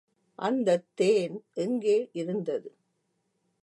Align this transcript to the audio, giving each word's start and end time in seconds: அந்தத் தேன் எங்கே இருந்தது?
அந்தத் 0.39 0.87
தேன் 0.95 1.37
எங்கே 1.55 2.09
இருந்தது? 2.13 2.69